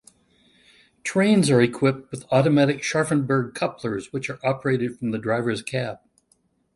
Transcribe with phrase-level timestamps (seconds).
[1.03, 5.99] Trains are equipped with automatic Scharfenberg couplers which are operated from the driver's cab.